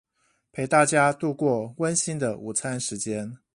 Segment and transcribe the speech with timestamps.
[0.51, 3.37] 陪大家度過溫馨的午餐時間